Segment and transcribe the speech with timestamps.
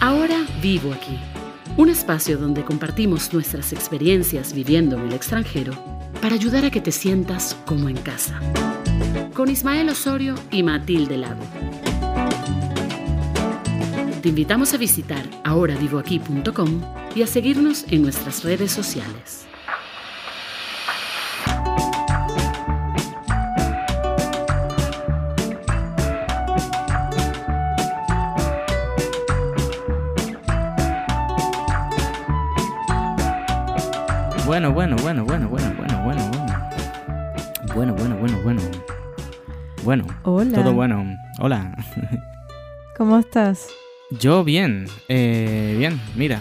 [0.00, 1.18] Ahora vivo aquí.
[1.76, 5.72] Un espacio donde compartimos nuestras experiencias viviendo en el extranjero
[6.20, 8.40] para ayudar a que te sientas como en casa.
[9.34, 11.42] Con Ismael Osorio y Matilde Lago.
[14.22, 16.82] Te invitamos a visitar ahoravivoaquí.com
[17.14, 19.47] y a seguirnos en nuestras redes sociales.
[34.58, 36.68] Bueno, bueno, bueno, bueno, bueno, bueno, bueno, bueno.
[37.76, 38.60] Bueno, bueno, bueno, bueno.
[39.84, 40.04] Bueno.
[40.24, 40.52] Hola.
[40.52, 41.16] Todo bueno.
[41.38, 41.76] Hola.
[42.96, 43.68] ¿Cómo estás?
[44.18, 44.86] Yo bien.
[45.08, 46.40] Eh, bien, mira.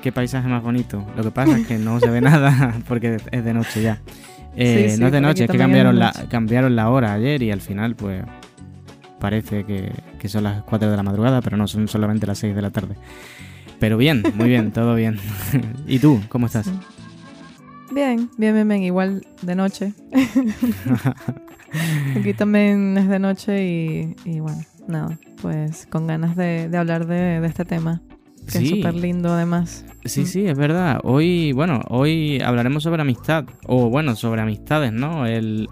[0.00, 1.04] Qué paisaje más bonito.
[1.16, 3.98] Lo que pasa es que no se ve nada porque es de noche ya.
[4.54, 7.42] Eh, Sí, sí, no es de noche, es que cambiaron la, cambiaron la hora ayer
[7.42, 8.22] y al final pues
[9.18, 9.90] parece que,
[10.20, 12.70] que son las 4 de la madrugada, pero no, son solamente las 6 de la
[12.70, 12.94] tarde.
[13.80, 15.18] Pero bien, muy bien, todo bien.
[15.88, 16.22] ¿Y tú?
[16.28, 16.66] ¿Cómo estás?
[16.66, 16.99] Sí.
[17.90, 18.82] Bien, bien, bien, bien.
[18.82, 19.92] Igual de noche.
[22.16, 27.06] Aquí también es de noche y, y bueno, nada, pues con ganas de, de hablar
[27.06, 28.02] de, de este tema,
[28.50, 29.84] que es súper lindo además.
[30.04, 31.00] Sí, sí, es verdad.
[31.04, 35.26] Hoy, bueno, hoy hablaremos sobre amistad, o bueno, sobre amistades, ¿no?
[35.26, 35.68] El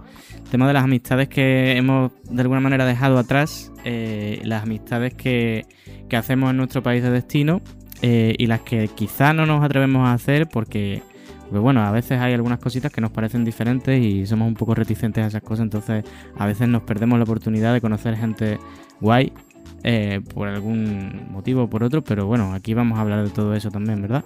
[0.51, 5.67] tema de las amistades que hemos de alguna manera dejado atrás, eh, las amistades que,
[6.09, 7.61] que hacemos en nuestro país de destino
[8.03, 11.03] eh, y las que quizá no nos atrevemos a hacer porque,
[11.51, 14.75] pues bueno, a veces hay algunas cositas que nos parecen diferentes y somos un poco
[14.75, 16.05] reticentes a esas cosas, entonces
[16.39, 18.59] a veces nos perdemos la oportunidad de conocer gente
[19.01, 19.33] guay
[19.85, 23.55] eh, por algún motivo o por otro, pero bueno, aquí vamos a hablar de todo
[23.55, 24.25] eso también, ¿verdad?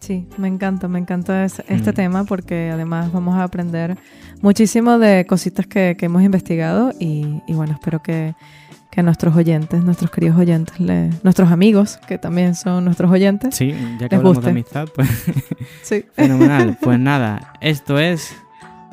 [0.00, 1.94] Sí, me encanta, me encanta es- este Mm.
[1.94, 3.96] tema porque además vamos a aprender
[4.42, 8.34] muchísimo de cositas que, que hemos investigado y, y bueno, espero que,
[8.94, 13.54] que a nuestros oyentes, nuestros queridos oyentes, le- nuestros amigos, que también son nuestros oyentes,
[13.56, 14.44] Sí, ya que Les hablamos guste.
[14.46, 15.08] de amistad, pues
[15.82, 16.04] sí.
[16.14, 16.78] fenomenal.
[16.80, 18.34] Pues nada, esto es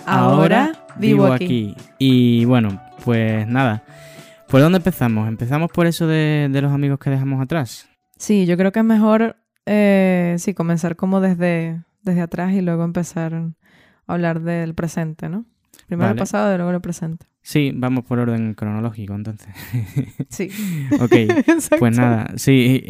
[0.05, 1.75] Ahora vivo aquí.
[1.99, 3.83] Y bueno, pues nada.
[4.47, 5.27] ¿Por dónde empezamos?
[5.27, 7.87] ¿Empezamos por eso de, de los amigos que dejamos atrás?
[8.17, 12.83] Sí, yo creo que es mejor, eh, sí, comenzar como desde, desde atrás y luego
[12.83, 13.51] empezar a
[14.07, 15.45] hablar del presente, ¿no?
[15.87, 16.17] Primero Vale.
[16.17, 17.25] el pasado y luego el presente.
[17.43, 19.53] Sí, vamos por orden cronológico entonces.
[20.29, 20.49] Sí.
[20.99, 21.11] ok,
[21.47, 21.77] Exacto.
[21.79, 22.85] pues nada, sí.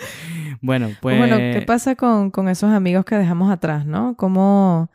[0.60, 1.16] bueno, pues...
[1.16, 4.16] Bueno, ¿qué pasa con, con esos amigos que dejamos atrás, no?
[4.16, 4.90] ¿Cómo,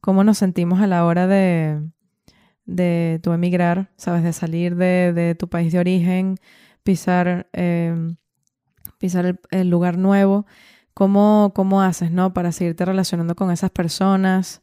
[0.00, 1.80] cómo nos sentimos a la hora de,
[2.66, 4.24] de tu emigrar, sabes?
[4.24, 6.36] De salir de, de tu país de origen,
[6.82, 7.94] pisar, eh,
[8.98, 10.46] pisar el, el lugar nuevo.
[10.92, 12.34] ¿Cómo, ¿Cómo haces, no?
[12.34, 14.60] Para seguirte relacionando con esas personas.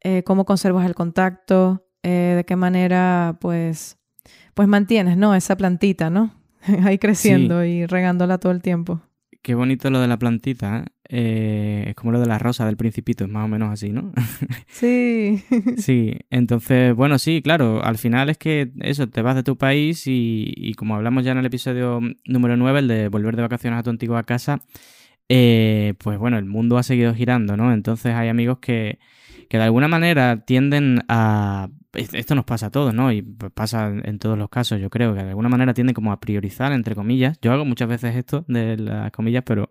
[0.00, 1.87] Eh, ¿Cómo conservas el contacto?
[2.02, 3.98] Eh, ¿De qué manera, pues,
[4.54, 5.34] pues mantienes, no?
[5.34, 6.34] Esa plantita, ¿no?
[6.84, 9.00] Ahí creciendo y regándola todo el tiempo.
[9.42, 10.84] Qué bonito lo de la plantita, ¿eh?
[11.10, 14.12] Eh, es como lo de la rosa del principito, es más o menos así, ¿no?
[14.66, 15.42] Sí.
[15.78, 20.06] Sí, entonces, bueno, sí, claro, al final es que eso, te vas de tu país
[20.06, 23.78] y, y como hablamos ya en el episodio número 9, el de volver de vacaciones
[23.78, 24.60] a tu antigua casa,
[25.30, 27.72] eh, pues bueno, el mundo ha seguido girando, ¿no?
[27.72, 28.98] Entonces hay amigos que,
[29.48, 31.68] que de alguna manera tienden a...
[31.94, 33.12] es- Esto nos pasa a todos, ¿no?
[33.12, 36.20] Y pasa en todos los casos, yo creo, que de alguna manera tienden como a
[36.20, 37.38] priorizar, entre comillas.
[37.40, 39.70] Yo hago muchas veces esto de las comillas, pero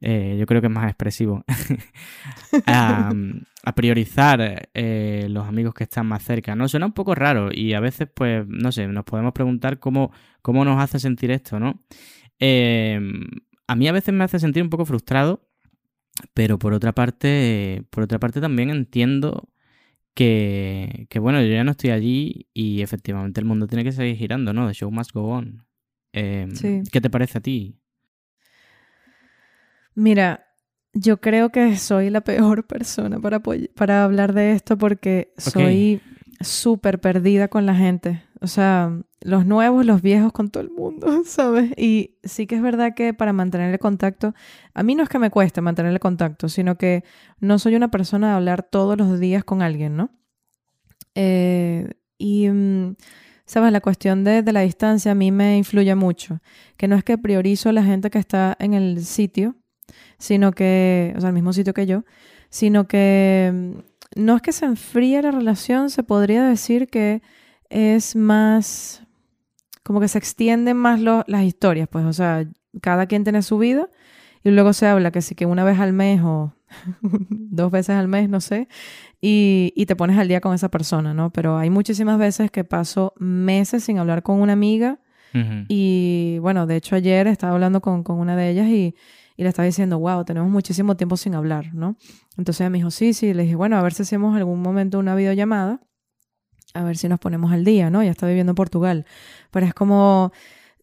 [0.00, 1.44] eh, yo creo que es más expresivo.
[2.66, 3.12] a,
[3.76, 6.68] priorizar eh, los amigos que están más cerca, ¿no?
[6.68, 10.12] Suena un poco raro y a veces, pues, no sé, nos podemos preguntar cómo,
[10.42, 11.80] cómo nos hace sentir esto, ¿no?
[12.40, 13.00] Eh,
[13.68, 15.48] a mí a veces me hace sentir un poco frustrado,
[16.34, 19.48] pero por otra parte, por otra parte también entiendo
[20.14, 24.16] que, que, bueno, yo ya no estoy allí y efectivamente el mundo tiene que seguir
[24.16, 24.66] girando, ¿no?
[24.68, 25.64] The show must go on.
[26.12, 26.82] Eh, Sí.
[26.90, 27.78] ¿Qué te parece a ti?
[29.94, 30.46] Mira,
[30.92, 33.40] yo creo que soy la peor persona para,
[33.74, 36.00] para hablar de esto porque soy
[36.40, 38.22] súper perdida con la gente.
[38.40, 41.72] O sea, los nuevos, los viejos, con todo el mundo, ¿sabes?
[41.76, 44.34] Y sí que es verdad que para mantener el contacto,
[44.74, 47.04] a mí no es que me cueste mantener el contacto, sino que
[47.40, 50.10] no soy una persona de hablar todos los días con alguien, ¿no?
[51.14, 52.96] Eh, y, mm,
[53.46, 53.72] ¿sabes?
[53.72, 56.40] La cuestión de, de la distancia a mí me influye mucho.
[56.76, 59.56] Que no es que priorizo a la gente que está en el sitio,
[60.18, 62.04] sino que, o sea, el mismo sitio que yo,
[62.48, 67.22] sino que mm, no es que se enfríe la relación, se podría decir que
[67.70, 69.01] es más,
[69.82, 72.46] como que se extienden más lo- las historias, pues, o sea,
[72.80, 73.88] cada quien tiene su vida
[74.44, 76.54] y luego se habla que sí que una vez al mes o
[77.30, 78.68] dos veces al mes, no sé,
[79.20, 81.30] y, y te pones al día con esa persona, ¿no?
[81.30, 85.00] Pero hay muchísimas veces que paso meses sin hablar con una amiga
[85.68, 88.94] y bueno, de hecho ayer estaba hablando con, con una de ellas y,
[89.36, 91.96] y, le estaba diciendo, wow, tenemos muchísimo tiempo sin hablar, ¿no?
[92.36, 94.98] Entonces ella me dijo, sí, sí, le dije, bueno, a ver si hacemos algún momento
[94.98, 95.80] una videollamada,
[96.74, 98.02] a ver si nos ponemos al día, ¿no?
[98.02, 99.06] Ya está viviendo en Portugal,
[99.50, 100.32] pero es como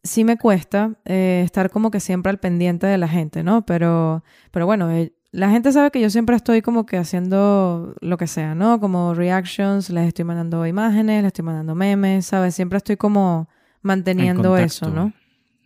[0.03, 3.65] sí me cuesta eh, estar como que siempre al pendiente de la gente, ¿no?
[3.65, 8.17] Pero, pero bueno, eh, la gente sabe que yo siempre estoy como que haciendo lo
[8.17, 8.79] que sea, ¿no?
[8.79, 12.55] Como reactions, les estoy mandando imágenes, les estoy mandando memes, ¿sabes?
[12.55, 13.47] Siempre estoy como
[13.81, 15.13] manteniendo eso, ¿no?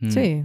[0.02, 0.10] Mm.
[0.10, 0.44] Sí.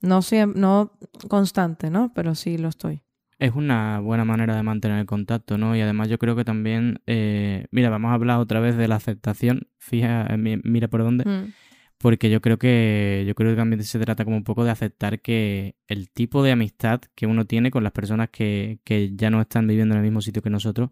[0.00, 0.20] No,
[0.54, 0.92] no
[1.28, 2.12] constante, ¿no?
[2.14, 3.02] Pero sí lo estoy.
[3.40, 5.74] Es una buena manera de mantener el contacto, ¿no?
[5.74, 8.96] Y además yo creo que también, eh, mira, vamos a hablar otra vez de la
[8.96, 11.24] aceptación, fija, mira por dónde.
[11.24, 11.52] Mm
[12.00, 15.20] porque yo creo que yo creo que también se trata como un poco de aceptar
[15.20, 19.38] que el tipo de amistad que uno tiene con las personas que, que ya no
[19.42, 20.90] están viviendo en el mismo sitio que nosotros,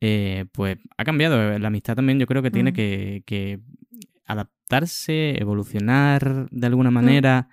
[0.00, 1.58] eh, pues ha cambiado.
[1.60, 3.60] La amistad también yo creo que tiene que, que,
[4.26, 7.48] adaptarse, evolucionar de alguna manera,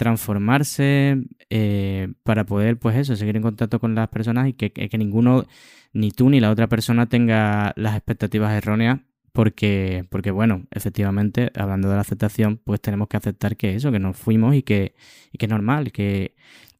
[0.00, 4.96] transformarse eh, para poder, pues eso, seguir en contacto con las personas y que, que
[4.96, 5.44] ninguno,
[5.92, 9.00] ni tú ni la otra persona tenga las expectativas erróneas
[9.32, 13.98] porque, porque bueno, efectivamente, hablando de la aceptación, pues tenemos que aceptar que eso, que
[13.98, 14.94] nos fuimos y que,
[15.38, 16.34] que es normal, que,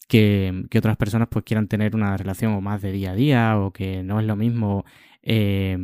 [0.08, 3.58] que, que, otras personas pues quieran tener una relación o más de día a día,
[3.58, 4.86] o que no es lo mismo
[5.22, 5.76] eh,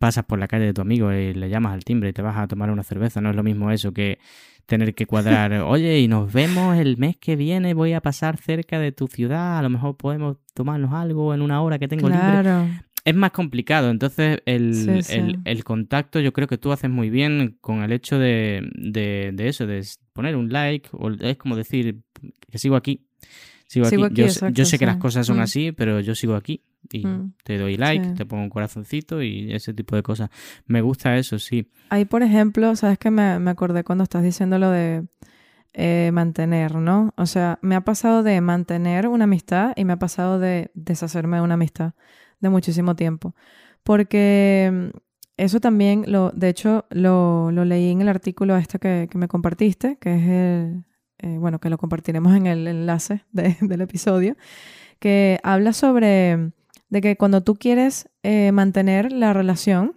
[0.00, 2.36] pasas por la calle de tu amigo y le llamas al timbre y te vas
[2.36, 4.18] a tomar una cerveza, no es lo mismo eso que
[4.66, 8.78] tener que cuadrar, oye, y nos vemos el mes que viene, voy a pasar cerca
[8.78, 12.64] de tu ciudad, a lo mejor podemos tomarnos algo en una hora que tengo claro.
[12.64, 13.90] libre es más complicado.
[13.90, 18.68] Entonces, el, El, contacto yo creo que tú haces muy bien con el hecho de,
[18.74, 22.00] de, eso, de poner un like, o es como decir
[22.50, 23.06] que sigo aquí.
[23.72, 24.22] Sigo, aquí.
[24.52, 25.40] yo, sé que las cosas son mm.
[25.40, 26.62] así, pero yo sigo aquí.
[26.90, 27.32] Y mm.
[27.42, 30.28] te doy like, te pongo un corazoncito y ese tipo de cosas.
[30.66, 31.70] Me gusta eso, sí.
[31.88, 35.06] Ahí, por ejemplo, sabes que me, me acordé cuando estás diciendo lo de
[35.72, 37.14] eh, mantener, ¿no?
[37.16, 41.38] O sea, me ha pasado de mantener una amistad y me ha pasado de deshacerme
[41.38, 41.94] de una amistad
[42.40, 43.34] de muchísimo tiempo.
[43.82, 44.98] Porque mm,
[45.38, 49.28] eso también, lo, de hecho, lo, lo leí en el artículo este que, que me
[49.28, 50.84] compartiste, que es el,
[51.22, 54.36] eh, bueno, que lo compartiremos en el enlace del episodio,
[54.98, 56.52] que habla sobre
[56.88, 59.96] de que cuando tú quieres eh, mantener la relación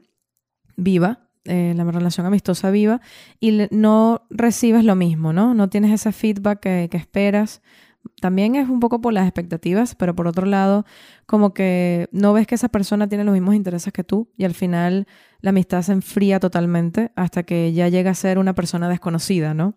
[0.77, 3.01] viva, eh, la relación amistosa viva,
[3.39, 5.53] y no recibes lo mismo, ¿no?
[5.53, 7.61] No tienes ese feedback que, que esperas
[8.21, 10.85] también es un poco por las expectativas, pero por otro lado,
[11.25, 14.53] como que no ves que esa persona tiene los mismos intereses que tú y al
[14.53, 15.07] final
[15.41, 19.75] la amistad se enfría totalmente hasta que ya llega a ser una persona desconocida, ¿no?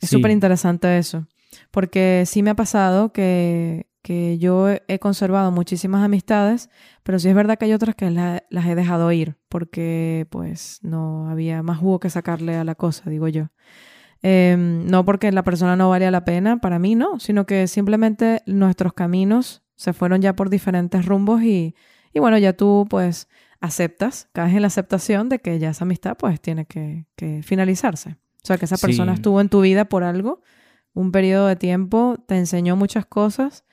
[0.00, 1.26] Es súper interesante eso,
[1.70, 6.70] porque sí me ha pasado que, que yo he conservado muchísimas amistades,
[7.02, 11.28] pero sí es verdad que hay otras que las he dejado ir porque pues no
[11.28, 13.48] había más jugo que sacarle a la cosa, digo yo.
[14.22, 18.42] Em, no porque la persona no valía la pena, para mí no, sino que simplemente
[18.46, 21.76] nuestros caminos se fueron ya por diferentes rumbos y,
[22.12, 23.28] y bueno, ya tú pues
[23.60, 28.16] aceptas, caes en la aceptación de que ya esa amistad pues tiene que, que finalizarse.
[28.42, 30.42] O sea, que esa persona estuvo en tu vida por algo,
[30.94, 33.64] un periodo de tiempo, te enseñó muchas cosas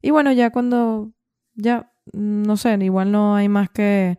[0.00, 1.12] y bueno, ya cuando,
[1.54, 4.18] ya, no sé, igual no hay más que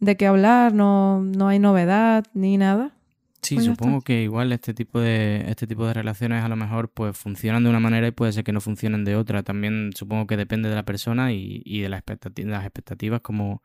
[0.00, 2.96] de qué hablar, no, no hay novedad ni nada,
[3.44, 6.90] Sí, pues supongo que igual este tipo de este tipo de relaciones a lo mejor
[6.90, 9.42] pues funcionan de una manera y puede ser que no funcionen de otra.
[9.42, 13.62] También supongo que depende de la persona y, y de las expectativas, las expectativas como,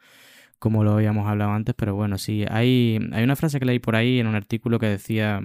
[0.60, 3.96] como lo habíamos hablado antes, pero bueno, sí, hay, hay una frase que leí por
[3.96, 5.42] ahí en un artículo que decía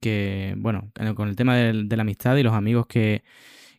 [0.00, 3.24] que, bueno, con el tema de, de la amistad y los amigos que,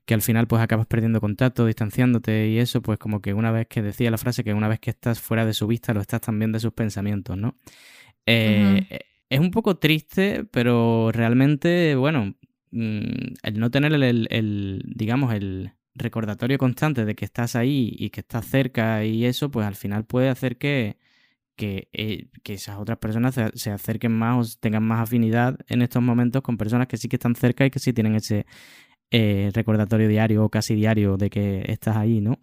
[0.05, 3.67] que al final pues acabas perdiendo contacto, distanciándote y eso, pues como que una vez
[3.67, 6.21] que decía la frase que una vez que estás fuera de su vista lo estás
[6.21, 7.55] también de sus pensamientos, ¿no?
[8.25, 8.87] Eh,
[9.29, 12.35] es un poco triste, pero realmente, bueno,
[12.71, 18.21] mm, el no tener el, digamos, el recordatorio constante de que estás ahí y que
[18.21, 20.97] estás cerca y eso, pues al final puede hacer que,
[21.55, 26.41] que, eh, esas otras personas se, acerquen más o tengan más afinidad en estos momentos
[26.41, 28.45] con personas que sí que están cerca y que sí tienen ese
[29.11, 32.39] eh, recordatorio diario o casi diario de que estás ahí, ¿no?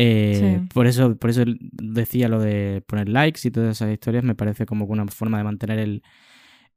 [0.00, 4.36] Eh, por, eso, por eso decía lo de poner likes y todas esas historias, me
[4.36, 6.02] parece como una forma de mantener el,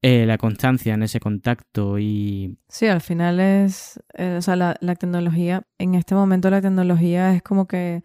[0.01, 2.57] eh, la constancia en ese contacto y...
[2.67, 7.35] Sí, al final es, eh, o sea, la, la, tecnología, en este momento la tecnología
[7.35, 8.01] es como que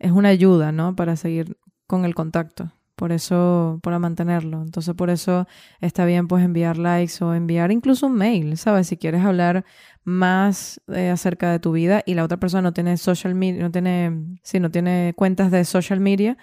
[0.00, 0.96] es una ayuda, ¿no?
[0.96, 1.56] Para seguir
[1.86, 4.62] con el contacto, por eso, para mantenerlo.
[4.62, 5.46] Entonces, por eso
[5.80, 8.88] está bien pues enviar likes o enviar incluso un mail, ¿sabes?
[8.88, 9.64] Si quieres hablar
[10.02, 13.70] más eh, acerca de tu vida y la otra persona no tiene social media, no
[13.70, 16.38] tiene, sí, no tiene cuentas de social media,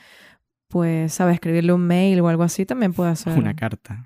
[0.68, 1.36] pues, ¿sabes?
[1.36, 3.38] Escribirle un mail o algo así también puede hacer.
[3.38, 4.06] Una carta.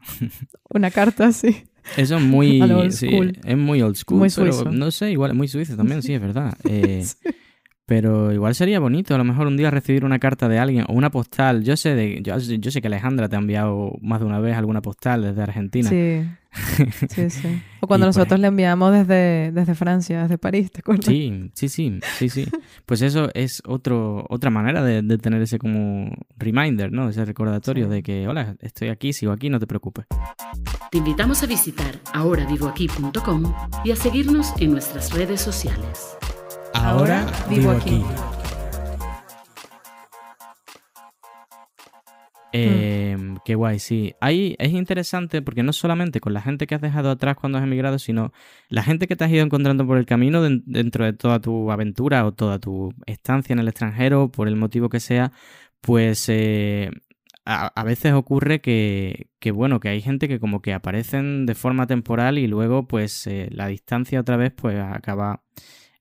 [0.70, 1.66] Una carta, sí.
[1.98, 2.62] Eso es muy,
[3.44, 6.22] es muy old school, muy pero no sé, igual es muy suizo también, sí, es
[6.22, 6.58] verdad.
[6.70, 7.06] Eh,
[7.88, 10.94] pero igual sería bonito a lo mejor un día recibir una carta de alguien o
[10.94, 11.64] una postal.
[11.64, 14.58] Yo sé de, yo, yo sé que Alejandra te ha enviado más de una vez
[14.58, 15.90] alguna postal desde Argentina.
[15.90, 16.22] Sí.
[17.10, 17.62] Sí, sí.
[17.82, 21.06] O cuando pues nosotros le enviamos desde, desde Francia, desde París, ¿te acuerdas?
[21.06, 22.48] Sí, sí, sí, sí, sí.
[22.86, 27.10] Pues eso es otro, otra manera de, tener ese como reminder, ¿no?
[27.10, 30.08] Ese recordatorio de que, hola, estoy aquí, sigo aquí, no te preocupes.
[30.90, 33.54] Te invitamos a visitar ahoravivoaquí.com
[33.84, 36.18] y a seguirnos en nuestras redes sociales.
[36.74, 38.04] Ahora, vivo aquí.
[42.54, 44.14] Eh, qué guay, sí.
[44.20, 47.64] Ahí es interesante porque no solamente con la gente que has dejado atrás cuando has
[47.64, 48.32] emigrado, sino
[48.70, 52.26] la gente que te has ido encontrando por el camino dentro de toda tu aventura
[52.26, 55.32] o toda tu estancia en el extranjero, por el motivo que sea,
[55.82, 56.90] pues eh,
[57.46, 62.38] a, veces ocurre que, bueno, que hay gente que como que aparecen de forma temporal
[62.38, 65.44] y luego pues eh, la distancia otra vez pues acaba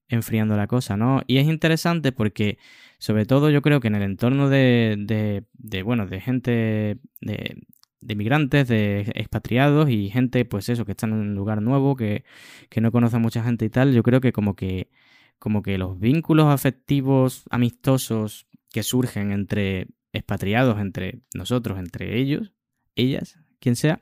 [0.09, 1.23] enfriando la cosa, ¿no?
[1.27, 2.59] Y es interesante porque
[2.99, 7.63] sobre todo yo creo que en el entorno de, de, bueno, de gente, de,
[8.01, 12.25] de migrantes, de expatriados y gente, pues eso, que están en un lugar nuevo, que,
[12.71, 14.91] que no conoce a mucha gente y tal, yo creo que como que
[15.39, 22.53] como que los vínculos afectivos, amistosos que surgen entre expatriados, entre nosotros, entre ellos,
[22.95, 24.01] ellas, quien sea,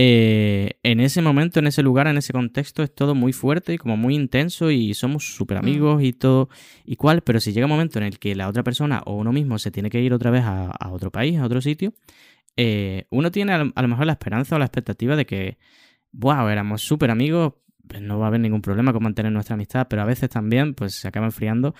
[0.00, 3.78] eh, en ese momento, en ese lugar, en ese contexto, es todo muy fuerte y
[3.78, 5.60] como muy intenso y somos súper mm.
[5.60, 6.50] amigos y todo
[6.84, 9.32] y cual, pero si llega un momento en el que la otra persona o uno
[9.32, 11.94] mismo se tiene que ir otra vez a, otro país, a otro sitio,
[12.56, 15.58] eh, uno tiene a, lo mejor la esperanza o la expectativa de que,
[16.12, 17.54] wow, éramos súper amigos,
[17.88, 20.74] pues no va a haber ningún problema con mantener nuestra amistad, pero a veces también
[20.74, 21.74] pues se acaba enfriando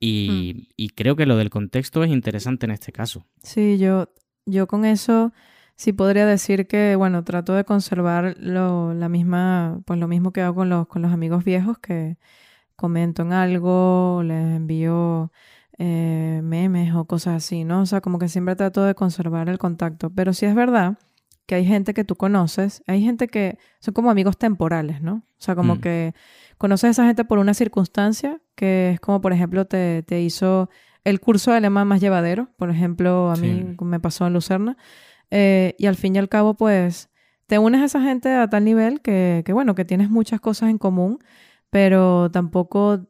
[0.00, 0.72] y, mm.
[0.74, 3.26] y creo que lo del contexto es interesante en este caso.
[3.42, 4.08] Sí, yo,
[4.46, 5.34] yo con eso
[5.78, 10.42] sí podría decir que, bueno, trato de conservar lo, la misma, pues lo mismo que
[10.42, 12.18] hago con los, con los amigos viejos, que
[12.76, 15.32] comento en algo, les envío
[15.78, 17.82] eh, memes o cosas así, ¿no?
[17.82, 20.10] O sea, como que siempre trato de conservar el contacto.
[20.10, 20.98] Pero sí es verdad
[21.46, 25.14] que hay gente que tú conoces, hay gente que son como amigos temporales, ¿no?
[25.14, 25.80] O sea, como mm.
[25.80, 26.14] que
[26.58, 30.68] conoces a esa gente por una circunstancia, que es como, por ejemplo, te, te hizo
[31.04, 34.76] el curso de alemán más llevadero, por ejemplo, a mí me pasó en Lucerna.
[35.30, 37.10] Eh, y al fin y al cabo, pues,
[37.46, 40.70] te unes a esa gente a tal nivel que, que, bueno, que tienes muchas cosas
[40.70, 41.18] en común,
[41.70, 43.08] pero tampoco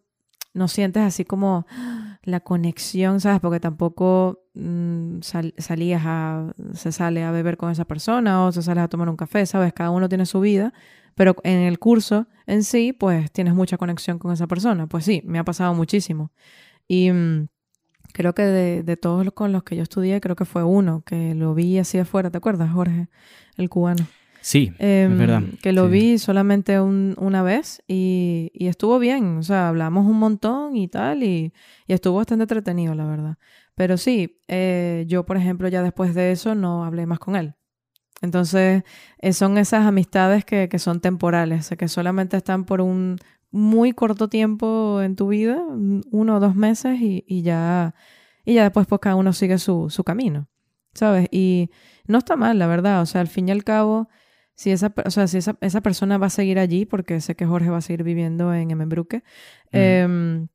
[0.54, 1.66] no sientes así como
[2.22, 3.40] la conexión, ¿sabes?
[3.40, 8.80] Porque tampoco mm, salías a, se sale a beber con esa persona o se sale
[8.80, 9.72] a tomar un café, ¿sabes?
[9.72, 10.72] Cada uno tiene su vida,
[11.14, 14.86] pero en el curso en sí, pues tienes mucha conexión con esa persona.
[14.86, 16.32] Pues sí, me ha pasado muchísimo.
[16.86, 17.10] Y...
[17.12, 17.48] Mm,
[18.12, 21.02] Creo que de, de todos los con los que yo estudié, creo que fue uno
[21.04, 23.08] que lo vi así afuera, ¿te acuerdas, Jorge?
[23.56, 24.06] El cubano.
[24.40, 25.42] Sí, es em, verdad.
[25.62, 29.38] Que lo vi solamente una vez y, y, estuvo bien.
[29.38, 31.52] O sea, hablamos un montón y tal, y,
[31.86, 33.36] y estuvo bastante entretenido, la verdad.
[33.74, 37.54] Pero sí, eh, yo, por ejemplo, ya después de eso no hablé más con él.
[38.20, 38.82] Entonces,
[39.18, 43.18] eh, son esas amistades que, que son temporales, que solamente están por un,
[43.50, 45.62] muy corto tiempo en tu vida,
[46.10, 47.94] uno o dos meses, y, y ya,
[48.44, 50.48] y ya después pues cada uno sigue su, su, camino,
[50.94, 51.28] ¿sabes?
[51.30, 51.70] Y
[52.06, 54.08] no está mal, la verdad, o sea, al fin y al cabo,
[54.54, 57.46] si esa, o sea, si esa, esa persona va a seguir allí, porque sé que
[57.46, 59.22] Jorge va a seguir viviendo en Emmenbrucke,
[59.72, 60.48] em,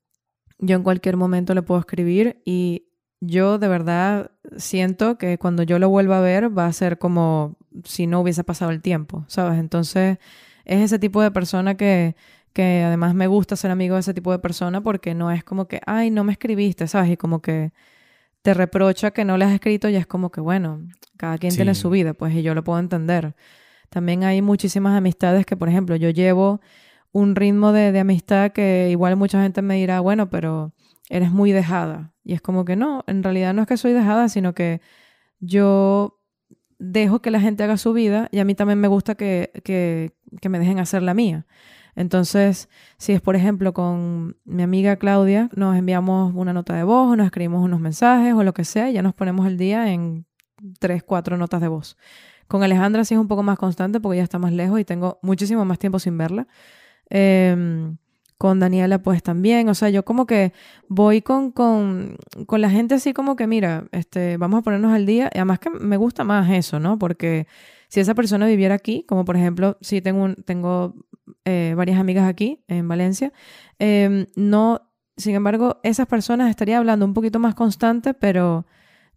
[0.60, 2.88] yo en cualquier momento le puedo escribir y
[3.20, 7.58] yo de verdad siento que cuando yo lo vuelva a ver va a ser como
[7.86, 9.60] si no hubiese pasado el tiempo, ¿sabes?
[9.60, 10.20] Entonces
[10.66, 12.16] es ese tipo de persona que,
[12.54, 15.68] que además me gusta ser amigo de ese tipo de persona porque no es como
[15.68, 17.12] que, ay, no me escribiste, ¿sabes?
[17.12, 17.74] Y como que
[18.44, 20.82] te reprocha que no le has escrito y es como que, bueno,
[21.18, 23.36] cada quien tiene su vida, pues, y yo lo puedo entender.
[23.90, 26.62] También hay muchísimas amistades que, por ejemplo, yo llevo
[27.12, 30.74] un ritmo de, de amistad que igual mucha gente me dirá, bueno, pero
[31.10, 32.14] eres muy dejada.
[32.24, 34.82] Y es como que no, en realidad no es que soy dejada, sino que
[35.40, 36.20] yo
[36.80, 40.12] dejo que la gente haga su vida y a mí también me gusta que, que,
[40.42, 41.46] que me dejen hacer la mía.
[41.96, 47.12] Entonces, si es por ejemplo con mi amiga Claudia, nos enviamos una nota de voz
[47.12, 50.26] o nos escribimos unos mensajes o lo que sea, ya nos ponemos el día en
[50.80, 51.98] tres, cuatro notas de voz.
[52.48, 55.20] Con Alejandra sí es un poco más constante porque ya está más lejos y tengo
[55.22, 56.48] muchísimo más tiempo sin verla.
[57.10, 57.98] Em,
[58.38, 60.54] con Daniela pues también, o sea, yo como que
[60.90, 65.06] voy con, con, con, la gente así como que, mira, este, vamos a ponernos al
[65.06, 67.00] día, y además que me gusta más eso, ¿no?
[67.00, 67.48] Porque
[67.88, 70.94] si esa persona viviera aquí, como por ejemplo, si tengo, un, tengo
[71.46, 73.34] eh, varias amigas aquí en Valencia,
[73.80, 78.66] em, no, sin embargo, esas personas estaría hablando un poquito más constante, pero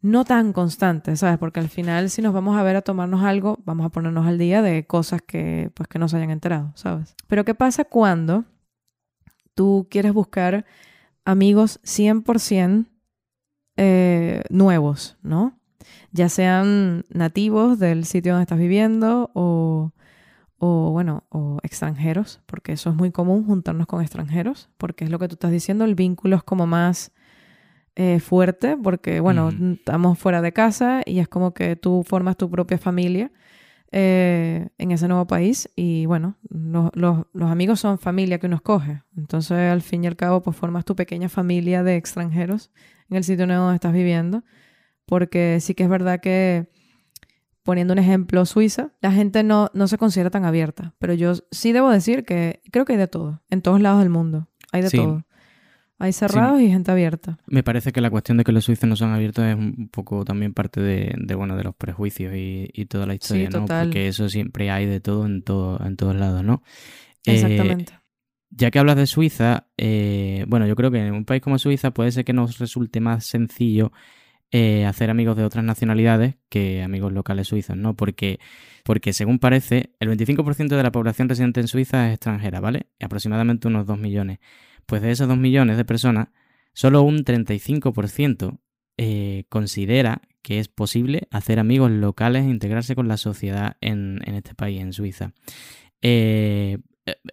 [0.02, 1.38] no tan constante, ¿sabes?
[1.38, 4.38] Porque al final si nos vamos a ver a tomarnos algo, vamos a ponernos al
[4.38, 7.14] día de cosas que pues que no se hayan enterado, ¿sabes?
[7.26, 8.44] Pero ¿qué pasa cuando
[9.54, 10.64] tú quieres buscar
[11.24, 12.86] amigos 100%
[13.76, 15.58] eh, nuevos, ¿no?
[16.12, 19.92] Ya sean nativos del sitio donde estás viviendo o,
[20.58, 25.18] o, bueno, o extranjeros, porque eso es muy común juntarnos con extranjeros, porque es lo
[25.18, 27.12] que tú estás diciendo, el vínculo es como más
[27.98, 32.50] eh, fuerte porque, bueno, estamos fuera de casa y es como que tú formas tu
[32.50, 33.32] propia familia
[33.90, 39.02] eh, en ese nuevo país y, bueno, los, los, amigos son familia que uno escoge.
[39.16, 42.70] Entonces, al fin y al cabo, pues formas tu pequeña familia de extranjeros
[43.08, 44.44] en el sitio nuevo donde estás viviendo.
[45.06, 46.68] Porque sí que es verdad que,
[47.66, 50.94] poniendo un ejemplo, Suiza, la gente no, no se considera tan abierta.
[50.98, 54.08] Pero yo sí debo decir que creo que hay de todo, en todos lados del
[54.08, 54.48] mundo.
[54.72, 55.24] Hay de todo.
[55.98, 57.38] Hay cerrados y gente abierta.
[57.46, 60.24] Me parece que la cuestión de que los suizos no son abiertos es un poco
[60.24, 63.64] también parte de, bueno de los prejuicios y, toda la historia, ¿no?
[63.64, 66.62] Porque eso siempre hay de todo en todo en todos lados, ¿no?
[67.24, 67.94] Exactamente.
[67.94, 67.98] Eh,
[68.50, 71.90] ya que hablas de Suiza, eh, bueno, yo creo que en un país como Suiza
[71.92, 73.90] puede ser que nos resulte más sencillo
[74.52, 77.94] eh, hacer amigos de otras nacionalidades que amigos locales suizos, ¿no?
[77.94, 78.38] Porque,
[78.84, 82.86] porque según parece, el 25% de la población residente en Suiza es extranjera, ¿vale?
[83.00, 84.38] Aproximadamente unos 2 millones.
[84.86, 86.28] Pues de esos 2 millones de personas,
[86.72, 88.58] solo un 35%
[88.98, 94.54] eh, considera que es posible hacer amigos locales e integrarse con la sociedad en, este
[94.54, 95.32] país, en Suiza.
[96.02, 96.78] Eh,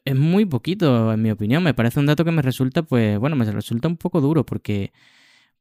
[0.06, 1.64] es muy poquito, en mi opinión.
[1.64, 4.94] Me parece un dato que me resulta, pues, bueno, me resulta un poco duro porque,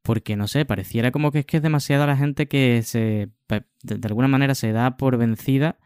[0.03, 3.99] porque no sé, pareciera como que es que es demasiada la gente que se, de,
[4.03, 5.79] alguna manera se da por vencida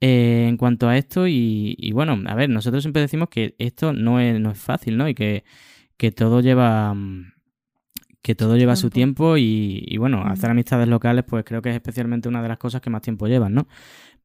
[0.00, 4.20] eh, en cuanto a esto, y, bueno, a ver, nosotros siempre decimos que esto no
[4.20, 5.08] es, no es fácil, ¿no?
[5.08, 5.44] Y que,
[6.14, 6.94] todo lleva
[8.20, 12.28] que todo lleva su tiempo y, bueno, hacer amistades locales pues creo que es especialmente
[12.28, 13.66] una de las cosas que más tiempo llevan, ¿no?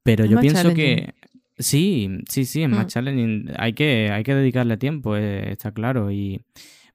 [0.03, 1.13] Pero yo pienso que
[1.57, 2.89] sí, sí, sí, es más mm.
[2.89, 3.51] challenging.
[3.57, 6.11] Hay que, hay que dedicarle tiempo, eh, está claro.
[6.11, 6.41] Y,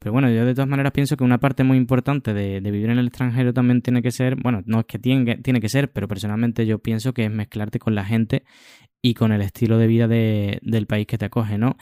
[0.04, 2.98] pero bueno, yo de todas maneras pienso que una parte muy importante de, vivir en
[2.98, 6.06] el extranjero también tiene que ser, bueno, no es que tiene, tiene que ser, pero
[6.08, 8.44] personalmente yo pienso que es mezclarte con la gente
[9.00, 11.78] y con el estilo de vida del país que te acoge, ¿no?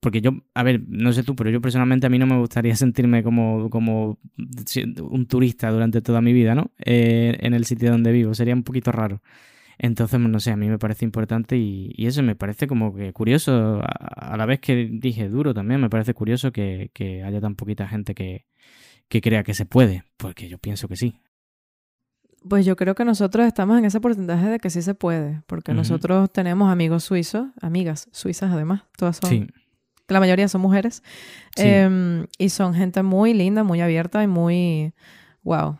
[0.00, 2.74] Porque yo, a ver, no sé tú, pero yo personalmente a mí no me gustaría
[2.76, 4.18] sentirme como, como
[5.02, 6.70] un turista durante toda mi vida, ¿no?
[6.82, 9.20] Eh, en el sitio donde vivo, sería un poquito raro.
[9.78, 13.80] Entonces, no sé, a mí me parece importante y, eso me parece como que curioso,
[13.80, 16.90] a, la vez que dije duro también, me parece curioso que,
[17.24, 18.44] haya tan poquita gente que,
[19.08, 21.20] crea que se puede, porque yo pienso que sí.
[22.48, 25.72] Pues yo creo que nosotros estamos en ese porcentaje de que sí se puede, porque
[25.74, 29.46] nosotros tenemos amigos suizos, amigas suizas además, todas son, sí.
[30.08, 31.04] la mayoría son mujeres,
[31.56, 34.92] em, y son gente muy linda, muy abierta y muy,
[35.42, 35.78] wow,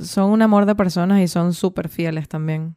[0.00, 2.76] son un amor de personas y son súper fieles también.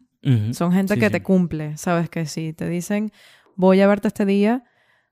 [0.53, 2.09] Son gente que te cumple, ¿sabes?
[2.09, 3.11] Que si te dicen,
[3.55, 4.63] voy a verte este día,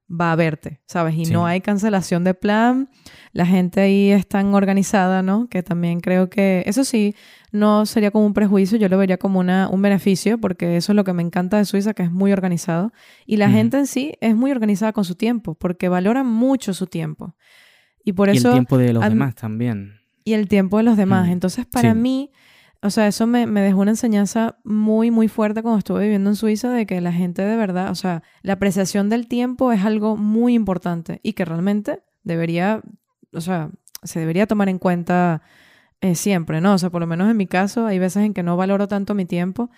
[0.10, 1.16] va a verte, ¿sabes?
[1.16, 2.90] Y no hay cancelación de plan,
[3.32, 5.48] la gente ahí es tan organizada, ¿no?
[5.48, 7.16] Que también creo que, eso sí,
[7.52, 10.96] no sería como un prejuicio, yo lo vería como una, un beneficio, porque eso es
[10.96, 12.92] lo que me encanta de Suiza, que es muy organizado.
[13.26, 16.88] Y la gente en sí es muy organizada con su tiempo, porque valora mucho su
[16.88, 17.36] tiempo.
[18.04, 18.50] Y por eso...
[18.50, 20.00] Y el tiempo de los demás también.
[20.26, 21.30] Y el tiempo de los demás.
[21.30, 22.32] Entonces, para mí
[22.84, 26.70] o sea, eso me, dejó una enseñanza muy, muy fuerte cuando estuve viviendo en Suiza
[26.70, 30.54] de que la gente de verdad, o sea, la apreciación del tiempo es algo muy
[30.54, 32.82] importante y que realmente debería,
[33.32, 33.70] o sea,
[34.04, 35.44] se debería tomar en cuenta
[36.02, 36.74] eh, siempre, ¿no?
[36.74, 39.16] O sea, por lo menos en mi caso, hay veces en que no valoro tanto
[39.16, 39.70] mi tiempo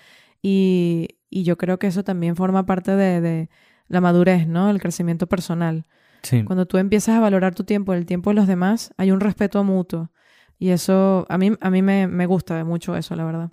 [0.41, 3.49] y, yo creo que eso también forma parte de, de
[3.87, 4.69] la madurez, ¿no?
[4.69, 5.85] El crecimiento personal.
[6.23, 6.43] Sí.
[6.43, 9.63] Cuando tú empiezas a valorar tu tiempo, el tiempo de los demás, hay un respeto
[9.63, 10.09] mutuo.
[10.57, 13.51] Y eso, a mí, a mí me, me gusta mucho eso, la verdad.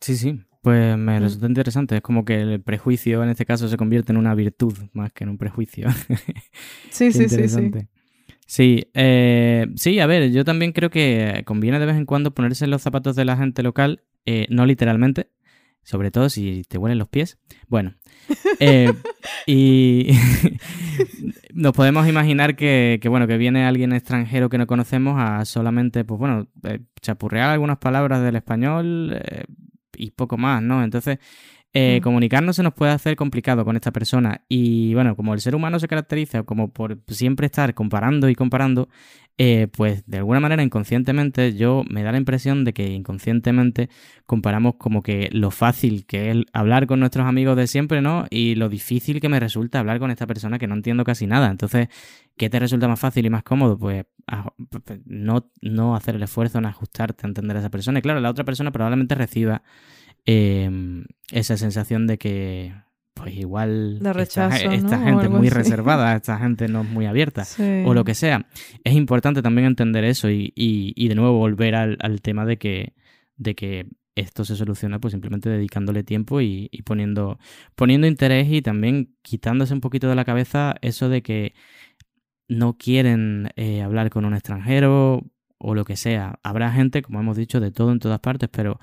[0.00, 1.22] Sí, sí, pues me mm.
[1.22, 1.96] resulta interesante.
[1.96, 5.24] Es como que el prejuicio en este caso se convierte en una virtud más que
[5.24, 5.88] en un prejuicio.
[6.90, 7.70] sí, sí, sí, sí.
[8.46, 12.64] Sí, eh, sí, a ver, yo también creo que conviene de vez en cuando ponerse
[12.64, 15.30] en los zapatos de la gente local, eh, no literalmente,
[15.82, 17.38] sobre todo si te huelen los pies.
[17.68, 17.94] Bueno,
[18.58, 18.92] eh,
[19.46, 20.10] y
[21.54, 26.18] nos podemos imaginar que, bueno, que viene alguien extranjero que no conocemos a solamente, pues
[26.18, 29.44] bueno, eh, chapurrear algunas palabras del español eh,
[29.96, 30.82] y poco más, ¿no?
[30.82, 31.18] Entonces,
[31.72, 32.02] eh, mm.
[32.02, 35.78] Comunicarnos se nos puede hacer complicado con esta persona y bueno, como el ser humano
[35.78, 38.88] se caracteriza como por siempre estar comparando y comparando,
[39.42, 43.88] eh, pues de alguna manera inconscientemente yo me da la impresión de que inconscientemente
[44.26, 48.26] comparamos como que lo fácil que es hablar con nuestros amigos de siempre, ¿no?
[48.28, 51.50] Y lo difícil que me resulta hablar con esta persona que no entiendo casi nada.
[51.50, 51.88] Entonces,
[52.40, 53.78] ¿Qué te resulta más fácil y más cómodo?
[53.78, 54.06] Pues
[55.04, 57.98] no, no hacer el esfuerzo en ajustarte a entender a esa persona.
[57.98, 59.62] Y claro, la otra persona probablemente reciba
[60.24, 62.74] em, esa sensación de que,
[63.22, 67.44] pues igual rechazo, esta, gente es muy reservada, esta gente no es muy abierta,
[67.84, 68.46] o lo que sea.
[68.82, 72.94] Es importante también entender eso y, y, de nuevo volver al, al, tema de que,
[73.36, 77.38] de que esto se soluciona pues simplemente dedicándole tiempo y, y, poniendo,
[77.74, 81.54] poniendo interés y también quitándose un poquito de la cabeza eso de que
[82.48, 85.24] no quieren eh, hablar con un extranjero
[85.58, 86.38] o lo que sea.
[86.42, 88.80] Habrá gente, como hemos dicho, de todo en todas partes, pero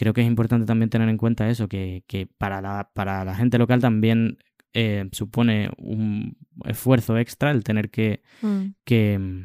[0.00, 2.02] creo que es importante también tener en cuenta eso, que,
[2.38, 4.38] para, la, para la gente local también
[4.72, 8.68] eh, supone un esfuerzo extra el tener que, mm.
[8.84, 9.44] que,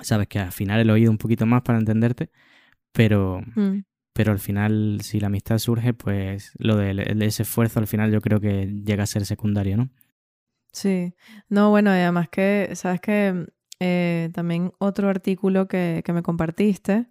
[0.00, 2.30] sabes, que afinar el oído un poquito más para entenderte,
[2.92, 3.80] pero, mm.
[4.12, 8.12] pero al final, si la amistad surge, pues lo de, de ese esfuerzo al final
[8.12, 9.90] yo creo que llega a ser secundario, ¿no?
[10.72, 11.14] Sí,
[11.48, 13.44] no, bueno, además que, sabes que
[13.80, 17.08] eh, también otro artículo que, que me compartiste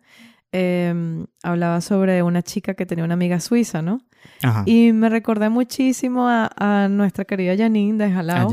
[0.52, 4.02] em, hablaba sobre una chica que tenía una amiga suiza, ¿no?
[4.44, 4.64] Ajá.
[4.66, 8.50] Y me recordé muchísimo a, a nuestra querida Janine de Jalao,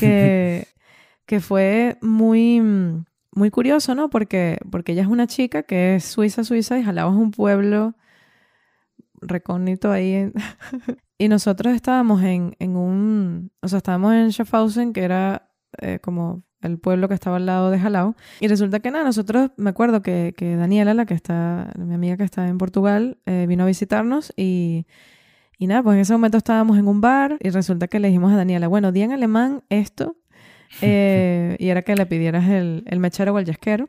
[0.00, 0.66] que,
[1.26, 2.60] que fue muy,
[3.32, 4.10] muy curioso, ¿no?
[4.10, 7.94] Porque, porque ella es una chica que es suiza, suiza, y Jalao es un pueblo
[9.20, 10.32] recógnito ahí.
[11.18, 16.42] y nosotros estábamos en, en, un, o sea, estábamos en Schaffhausen, que era eh, como
[16.62, 18.16] el pueblo que estaba al lado de Jalao.
[18.40, 22.16] Y resulta que nada, nosotros, me acuerdo que, que Daniela, la que está, mi amiga
[22.16, 24.86] que está en Portugal, eh, vino a visitarnos y,
[25.58, 28.32] y nada, pues en ese momento estábamos en un bar y resulta que le dijimos
[28.32, 30.16] a Daniela, bueno, di en alemán esto.
[30.82, 33.88] Eh, y era que le pidieras el, el mechero o el yesquero.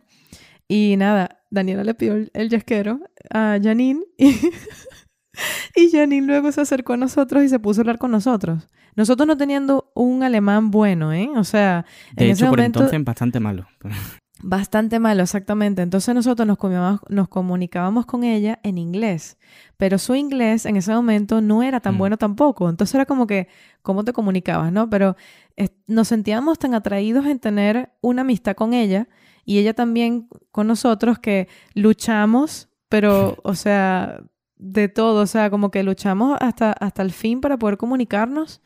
[0.65, 4.33] Y nada, Daniela le pidió el, el yesquero a Janine y
[5.75, 8.67] y Janine luego se acercó a nosotros y se puso a hablar con nosotros.
[8.95, 11.29] Nosotros no teniendo un alemán bueno, ¿eh?
[11.35, 13.67] O sea, de en hecho, ese por entonces bastante malo.
[14.41, 15.81] Bastante malo, exactamente.
[15.81, 16.57] Entonces nosotros nos,
[17.09, 19.37] nos, comunicábamos con ella en inglés,
[19.75, 21.97] pero su inglés en ese momento no era tan mm.
[21.97, 22.69] bueno tampoco.
[22.69, 23.49] Entonces era como que,
[23.81, 24.89] ¿cómo te comunicabas, no?
[24.89, 25.17] Pero
[25.87, 29.09] nos sentíamos tan atraídos en tener una amistad con ella
[29.43, 34.21] y ella también con nosotros que luchamos, pero, o sea,
[34.59, 38.61] de todo, o sea, como que luchamos hasta, hasta el fin para poder comunicarnos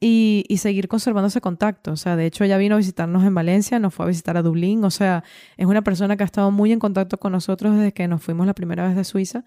[0.00, 1.92] y, y, seguir conservando ese contacto.
[1.92, 4.42] O sea, de hecho ella vino a visitarnos en Valencia, nos fue a visitar a
[4.42, 5.22] Dublín, o sea,
[5.56, 8.46] es una persona que ha estado muy en contacto con nosotros desde que nos fuimos
[8.46, 9.44] la primera vez de Suiza.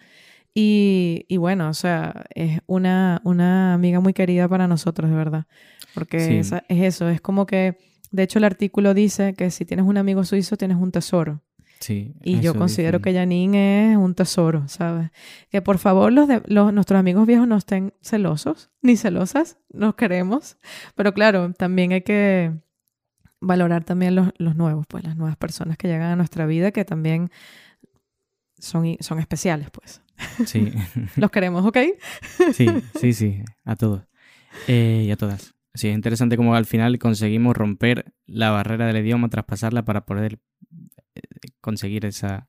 [0.53, 5.45] Y, y bueno, o sea, es una, una amiga muy querida para nosotros, de verdad.
[5.93, 7.77] Porque es eso, es como que,
[8.11, 11.41] de hecho el artículo dice que si tienes un amigo suizo tienes un tesoro
[11.87, 15.11] y yo considero que Janine es un tesoro, ¿sabes?
[15.49, 19.95] Que por favor los, de, los nuestros amigos viejos no estén celosos ni celosas, nos
[19.95, 20.57] queremos,
[20.95, 22.53] pero claro, también hay que
[23.39, 26.85] valorar también los, los, nuevos, pues las nuevas personas que llegan a nuestra vida que
[26.85, 27.29] también
[28.57, 30.01] son, son especiales, pues.
[30.45, 30.71] Sí.
[31.15, 31.77] los queremos, ¿ok?
[32.53, 32.67] sí,
[32.99, 34.01] sí, sí, a todos
[34.67, 35.53] eh, y a todas.
[35.73, 40.39] Sí, es interesante cómo al final conseguimos romper la barrera del idioma, traspasarla para poder
[41.61, 42.47] conseguir esa,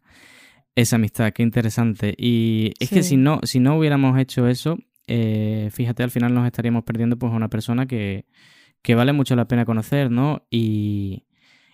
[0.74, 1.33] esa amistad.
[1.33, 2.14] Qué interesante.
[2.16, 6.46] Y es que si no, si no hubiéramos hecho eso, eh, fíjate, al final nos
[6.46, 8.27] estaríamos perdiendo pues a una persona que,
[8.83, 10.46] que vale mucho la pena conocer, ¿no?
[10.51, 11.24] Y,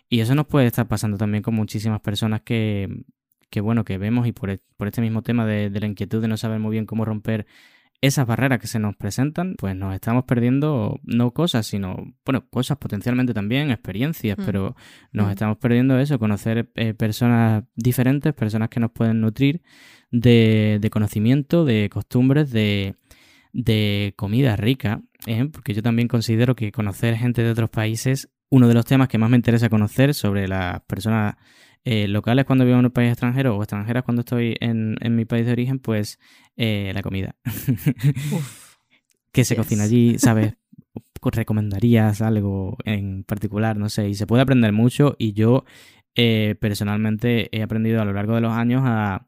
[0.09, 3.05] y, eso nos puede estar pasando también con muchísimas personas que,
[3.51, 6.23] que bueno, que vemos y por, e, por este mismo tema de, de, la inquietud
[6.23, 7.47] de no saber muy bien cómo romper
[8.07, 12.77] esas barreras que se nos presentan, pues nos estamos perdiendo no cosas, sino, bueno, cosas
[12.77, 14.45] potencialmente también, experiencias, mm.
[14.45, 14.77] pero
[15.13, 15.31] nos mm.
[15.31, 19.63] estamos perdiendo eso, conocer eh, personas diferentes, personas que nos pueden nutrir
[20.11, 22.95] de, de conocimiento, de costumbres, de,
[23.55, 25.49] de comida rica, ¿eh?
[25.51, 29.17] porque yo también considero que conocer gente de otros países, uno de los temas que
[29.17, 31.37] más me interesa conocer sobre las personas
[31.85, 35.25] eh, locales cuando vivo en un país extranjero o extranjeras cuando estoy en, en mi
[35.25, 36.19] país de origen, pues
[36.57, 37.37] eh, la comida.
[39.33, 40.19] ¿Qué se cocina allí?
[40.19, 40.55] ¿Sabes?
[41.23, 43.77] ¿Recomendarías algo en particular?
[43.77, 45.65] No sé, y se puede aprender mucho y yo
[46.15, 49.27] eh, personalmente he aprendido a lo largo de los años a,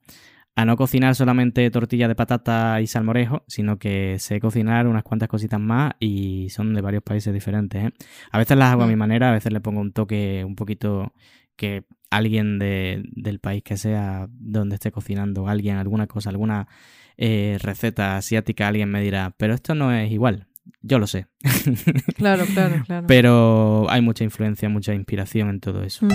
[0.55, 5.29] a no cocinar solamente tortilla de patata y salmorejo, sino que sé cocinar unas cuantas
[5.29, 7.85] cositas más y son de varios países diferentes.
[7.85, 7.93] ¿eh?
[8.33, 8.99] A veces las hago a mi mm.
[8.99, 11.13] manera, a veces le pongo un toque un poquito
[11.57, 16.69] que alguien de, del país que sea donde esté cocinando, alguien, alguna cosa, alguna
[17.17, 20.47] eh, receta asiática, alguien me dirá, pero esto no es igual.
[20.83, 21.27] Yo lo sé.
[22.17, 23.07] Claro, claro, claro.
[23.07, 26.07] Pero hay mucha influencia, mucha inspiración en todo eso.
[26.07, 26.13] Mm.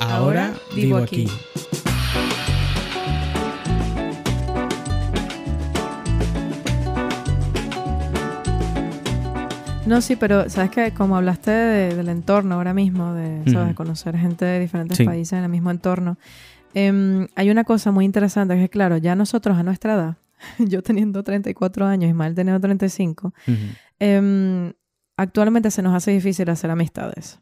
[0.00, 1.26] Ahora vivo aquí.
[9.90, 13.74] No, sí, pero sabes que como hablaste del entorno ahora mismo, de ¿sabes?
[13.74, 16.16] conocer gente de diferentes países en el mismo entorno,
[16.74, 20.16] em, hay una cosa muy interesante que es claro, ya nosotros a nuestra edad,
[20.60, 23.34] yo teniendo 34 años y Mal teniendo 35,
[23.98, 24.72] em,
[25.16, 27.40] actualmente se nos hace difícil hacer amistades.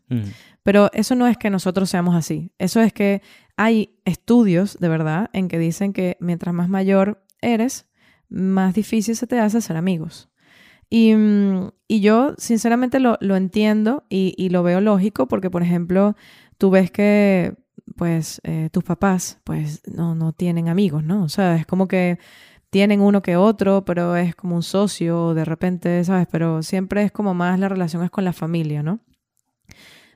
[0.63, 3.21] Pero eso no es que nosotros seamos así, eso es que
[3.59, 7.85] hay estudios de verdad en que dicen que mientras más mayor eres,
[8.31, 10.28] más difícil se te hace hacer amigos.
[10.91, 16.17] Y, mm, yo sinceramente lo, entiendo y, lo veo lógico porque, por ejemplo,
[16.59, 17.55] tú ves que
[17.97, 21.23] pues eh, tus papás pues no, no tienen amigos, ¿no?
[21.25, 22.19] O sea, es como que
[22.71, 26.27] tienen uno que otro, pero es como un socio de repente, ¿sabes?
[26.31, 29.01] Pero siempre es como más la relación es con la familia, ¿no?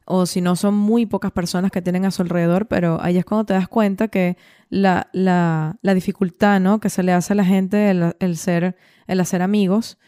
[0.04, 3.24] O si no, son muy pocas personas que tienen a su alrededor, pero ahí es
[3.24, 4.36] cuando te das cuenta que
[4.68, 6.80] la, la, la dificultad, ¿no?
[6.80, 9.98] Que se le hace a la gente el, ser, el hacer amigos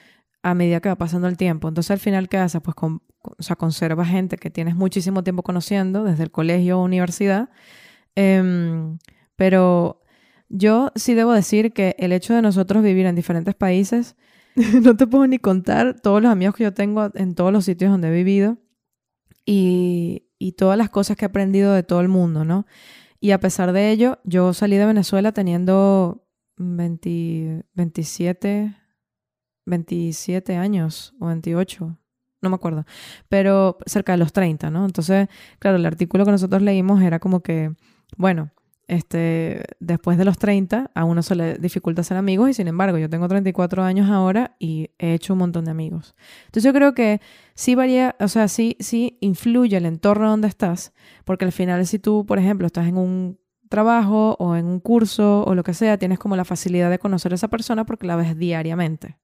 [0.44, 1.68] a medida que va pasando el tiempo.
[1.68, 2.60] Entonces, al final, ¿qué haces?
[2.60, 6.84] Pues con, o sea, conserva gente que tienes muchísimo tiempo conociendo, desde el colegio o
[6.84, 7.48] universidad.
[8.14, 8.98] Em,
[9.36, 10.02] pero
[10.50, 14.16] yo sí debo decir que el hecho de nosotros vivir en diferentes países,
[14.82, 17.90] no te puedo ni contar todos los amigos que yo tengo en todos los sitios
[17.90, 18.58] donde he vivido
[19.46, 22.66] y, y todas las cosas que he aprendido de todo el mundo, ¿no?
[23.18, 26.26] Y a pesar de ello, yo salí de Venezuela teniendo
[26.58, 28.83] 27,
[29.66, 31.98] 27 años o 28,
[32.42, 32.84] no me acuerdo,
[33.28, 34.84] pero cerca de los 30, ¿no?
[34.84, 37.72] Entonces, claro, el artículo que nosotros leímos era como que,
[38.16, 38.50] bueno,
[38.86, 42.98] este, después de los 30 a uno se le dificulta ser amigos y sin embargo
[42.98, 46.14] yo tengo 34 años ahora y he hecho un montón de amigos.
[46.46, 47.20] Entonces yo creo que
[47.54, 50.92] sí varía, o sea, sí, sí influye el entorno donde estás,
[51.24, 53.38] porque al final si tú, por ejemplo, estás en un
[53.70, 57.32] trabajo o en un curso o lo que sea, tienes como la facilidad de conocer
[57.32, 59.16] a esa persona porque la ves diariamente.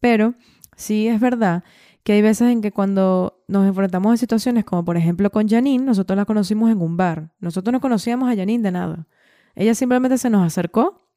[0.00, 0.34] Pero
[0.76, 1.64] sí es verdad
[2.02, 5.84] que hay veces en que cuando nos enfrentamos a situaciones como por ejemplo con Janine,
[5.84, 7.32] nosotros la conocimos en un bar.
[7.40, 9.06] Nosotros no conocíamos a Janine de nada.
[9.54, 11.08] Ella simplemente se nos acercó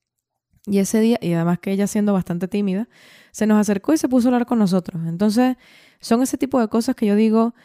[0.66, 2.88] y ese día, y además que ella siendo bastante tímida,
[3.32, 5.02] se nos acercó y se puso a hablar con nosotros.
[5.08, 5.58] Entonces,
[6.00, 7.56] son ese tipo de cosas que yo digo,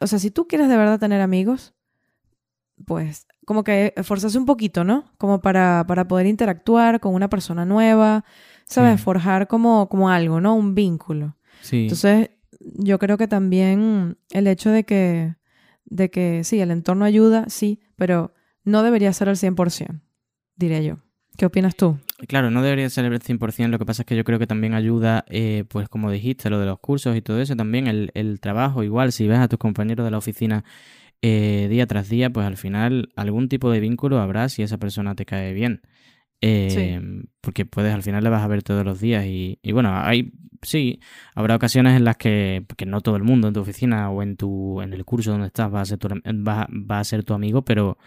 [0.00, 1.74] o sea, si tú quieres de verdad tener amigos,
[2.86, 5.12] pues como que esforzarse un poquito, ¿no?
[5.18, 8.24] Como para, para poder interactuar con una persona nueva,
[8.68, 9.00] ¿sabes?
[9.00, 10.54] Forjar como, como algo, ¿no?
[10.54, 11.36] Un vínculo.
[11.62, 11.82] Sí.
[11.82, 15.34] Entonces, yo creo que también el hecho de que,
[15.84, 20.00] de que sí, el entorno ayuda, sí, pero no debería ser al 100%,
[20.56, 20.98] diría yo.
[21.36, 21.98] ¿Qué opinas tú?
[22.28, 24.72] Claro, no debería ser el 100%, lo que pasa es que yo creo que también
[24.72, 28.40] ayuda, eh, pues como dijiste, lo de los cursos y todo eso, también el, el
[28.40, 30.64] trabajo, igual, si ves a tus compañeros de la oficina
[31.22, 35.14] eh, día tras día, pues al final algún tipo de vínculo habrá si esa persona
[35.14, 35.82] te cae bien.
[36.40, 37.00] Eh,
[37.40, 40.32] porque puedes, al final le vas a ver todos los días y, y, bueno, hay,
[40.62, 41.00] sí,
[41.34, 44.36] habrá ocasiones en las que, que, no todo el mundo en tu oficina o en
[44.36, 47.34] tu, en el curso donde estás va a ser tu, va, va a ser tu
[47.34, 47.98] amigo, pero,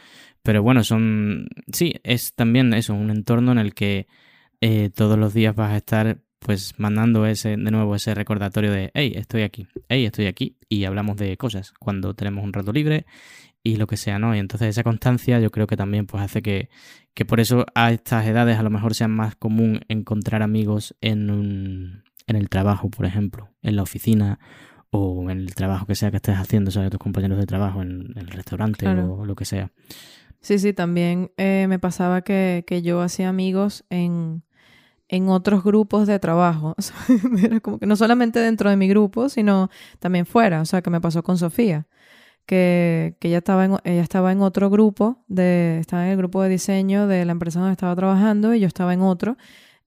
[0.44, 4.08] pero bueno, son, sí, es también eso, un entorno en el que
[4.62, 8.92] eh, todos los días vas a estar pues mandando ese, de nuevo ese recordatorio de,
[8.94, 13.06] hey, estoy aquí, hey, estoy aquí, y hablamos de cosas cuando tenemos un rato libre
[13.64, 14.36] y lo que sea, ¿no?
[14.36, 16.70] Y entonces esa constancia yo creo que también pues hace que,
[17.20, 21.30] que por eso a estas edades a lo mejor sea más común encontrar amigos en,
[21.30, 24.40] un, en el trabajo, por ejemplo, en la oficina
[24.90, 26.92] o en el trabajo que sea que estés haciendo, ¿sabes?
[26.92, 29.74] Tus compañeros de trabajo en, el restaurante o lo que sea.
[30.40, 34.44] Sí, sí, también eh, me pasaba que, que yo hacía amigos en,
[35.10, 36.74] en otros grupos de trabajo.
[37.44, 40.62] Era como que no solamente dentro de mi grupo, sino también fuera.
[40.62, 41.86] O sea, que me pasó con Sofía
[42.50, 46.50] que, ella, estaba en, ella estaba en otro grupo, de, estaba en el grupo de
[46.50, 49.38] diseño de la empresa donde estaba trabajando y yo estaba en otro.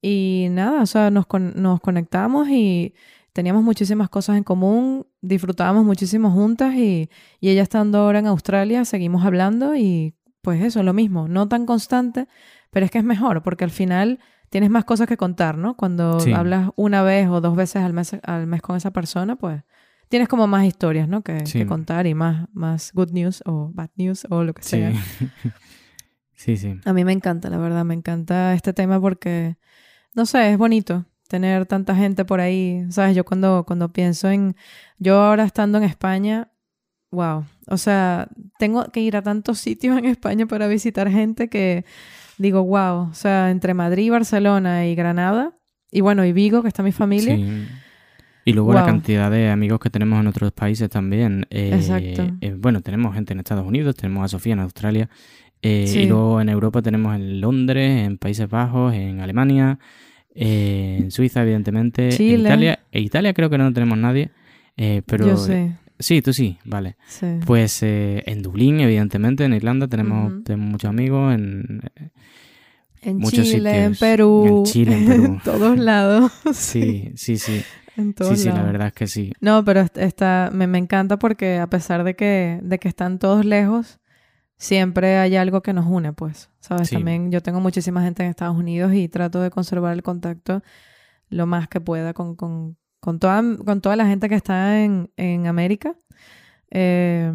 [0.00, 2.94] Y nada, o sea, nos, nos conectamos y
[3.32, 8.84] teníamos muchísimas cosas en común, disfrutábamos muchísimo juntas y, y ella estando ahora en Australia,
[8.84, 12.28] seguimos hablando y pues eso, lo mismo, no tan constante,
[12.70, 14.20] pero es que es mejor porque al final
[14.50, 15.76] tienes más cosas que contar, ¿no?
[15.76, 19.62] Cuando hablas una vez o dos veces al mes, al mes con esa persona, pues
[20.12, 21.22] tienes como más historias, ¿no?
[21.22, 24.92] Que, contar y más, más good news o bad news o lo que sea.
[26.34, 26.76] Sí, sí.
[26.84, 29.58] A mí me encanta, la verdad, me encanta este tema porque,
[30.12, 32.84] no sé, es bonito tener tanta gente por ahí.
[32.90, 33.14] ¿Sabes?
[33.14, 34.56] Yo cuando, cuando pienso en,
[34.98, 36.50] yo ahora estando en España,
[37.12, 38.26] wow, o sea,
[38.58, 41.84] tengo que ir a tantos sitios en España para visitar gente que
[42.38, 45.56] digo, wow, o sea, entre Madrid, Barcelona y Granada,
[45.92, 47.36] y bueno, y Vigo, que está mi familia.
[47.36, 47.68] Sí
[48.44, 51.46] y luego la cantidad de amigos que tenemos en otros países también.
[51.50, 52.34] Eh, Exacto.
[52.40, 55.08] Eh, bueno, tenemos gente en Estados Unidos, tenemos a Sofía en Australia.
[55.64, 59.78] Eh, y luego en Europa tenemos en Londres, en Países Bajos, en Alemania,
[60.34, 62.08] en Suiza, evidentemente.
[62.08, 64.30] En Italia, en Italia creo que no tenemos nadie.
[64.76, 65.76] Eh, pero, Yo sé.
[65.98, 66.96] Sí, tú sí, vale.
[67.06, 67.26] Sí.
[67.46, 71.32] Pues eh, en Dublín, evidentemente, en Irlanda tenemos, tenemos muchos amigos.
[71.32, 71.80] En,
[73.02, 73.98] En muchos Chile, en sitios.
[73.98, 75.40] Perú, En Chile, en Perú.
[75.44, 76.32] todos lados.
[76.54, 77.62] sí, sí, sí.
[77.96, 79.32] En todos Sí, sí, la verdad es que sí.
[79.40, 83.18] No, pero est- está, me, me encanta porque a pesar de que, de que están
[83.18, 83.98] todos lejos,
[84.56, 86.50] siempre hay algo que nos une, pues.
[86.60, 86.88] ¿Sabes?
[86.88, 86.96] Sí.
[86.96, 90.62] También yo tengo muchísima gente en Estados Unidos y trato de conservar el contacto
[91.28, 95.10] lo más que pueda con, con, con, toda, con toda la gente que está en,
[95.16, 95.94] en América.
[96.70, 97.32] Eh,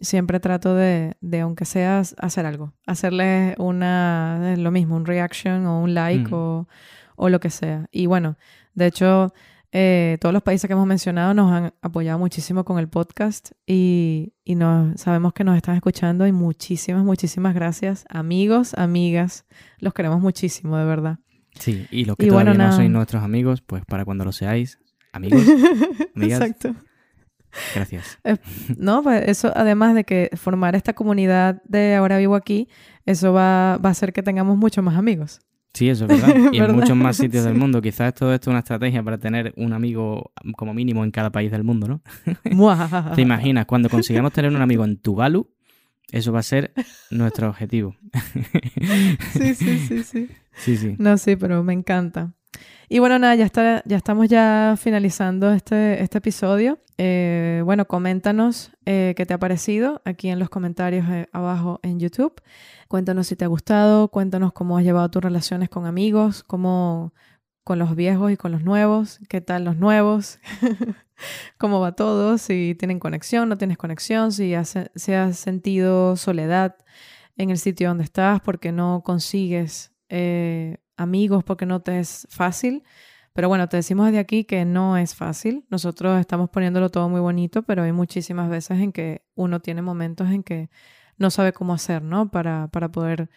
[0.00, 2.72] siempre trato de, de, aunque sea, hacer algo.
[2.86, 6.34] Hacerles una, lo mismo, un reaction o un like Mm.
[6.34, 6.68] o,
[7.16, 7.86] o lo que sea.
[7.92, 8.36] Y bueno,
[8.74, 9.32] de hecho,
[9.72, 14.32] eh, todos los países que hemos mencionado nos han apoyado muchísimo con el podcast y,
[14.44, 18.04] y nos, sabemos que nos están escuchando y muchísimas, muchísimas gracias.
[18.08, 19.44] Amigos, amigas,
[19.78, 21.18] los queremos muchísimo, de verdad.
[21.58, 24.32] Sí, y los que Y bueno, todavía no sois nuestros amigos, pues para cuando lo
[24.32, 24.78] seáis,
[25.12, 25.42] amigos,
[26.14, 26.74] amigas, Exacto.
[27.74, 28.18] gracias.
[28.76, 32.68] No, pues eso, además de que formar esta comunidad de Ahora Vivo Aquí,
[33.04, 35.40] eso va, va a hacer que tengamos muchos más amigos.
[35.76, 36.34] Sí, eso es verdad.
[36.54, 37.82] Y en muchos más sitios del mundo.
[37.82, 41.50] Quizás todo esto es una estrategia para tener un amigo como mínimo en cada país
[41.50, 42.00] del mundo, ¿no?
[43.14, 43.66] ¿Te imaginas?
[43.66, 45.50] Cuando consigamos tener un amigo en Tuvalu,
[46.10, 46.72] eso va a ser
[47.10, 47.94] nuestro objetivo.
[49.34, 50.28] Sí, sí, sí, sí.
[50.56, 50.94] Sí, sí.
[50.98, 52.32] No, sí, pero me encanta.
[52.88, 56.78] Y bueno, nada, ya, está, ya estamos ya finalizando este, este episodio.
[56.98, 61.98] Eh, bueno, coméntanos eh, qué te ha parecido aquí en los comentarios eh, abajo en
[62.00, 62.40] YouTube.
[62.88, 67.12] Cuéntanos si te ha gustado, cuéntanos cómo has llevado tus relaciones con amigos, cómo
[67.64, 70.38] con los viejos y con los nuevos, qué tal los nuevos,
[71.58, 76.76] cómo va todo, si tienen conexión, no tienes conexión, si has, si has sentido soledad
[77.36, 79.92] en el sitio donde estás porque no consigues
[80.96, 82.84] amigos porque no te es fácil.
[83.32, 85.66] Pero bueno, te decimos desde aquí que no es fácil.
[85.70, 90.30] Nosotros estamos poniéndolo todo muy bonito, pero hay muchísimas veces en que uno tiene momentos
[90.30, 90.70] en que
[91.18, 92.30] no sabe cómo hacer, ¿no?
[92.30, 93.28] Para, para poder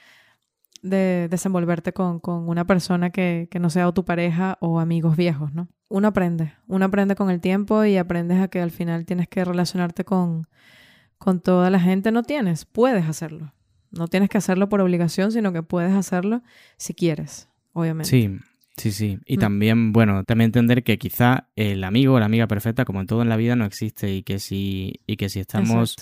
[0.82, 5.18] de- desenvolverte con, con una persona que, que no sea o tu pareja o amigos
[5.18, 5.68] viejos, ¿no?
[5.90, 9.44] Uno aprende, uno aprende con el tiempo y aprendes a que al final tienes que
[9.44, 10.48] relacionarte con,
[11.18, 12.12] con toda la gente.
[12.12, 13.54] No tienes, puedes hacerlo.
[13.92, 16.42] No tienes que hacerlo por obligación, sino que puedes hacerlo
[16.78, 18.10] si quieres, obviamente.
[18.10, 18.30] Sí,
[18.78, 19.20] sí, sí.
[19.26, 19.40] Y Mm.
[19.40, 23.22] también, bueno, también entender que quizá el amigo o la amiga perfecta, como en todo
[23.22, 25.96] en la vida, no existe y que si, y que si estamos.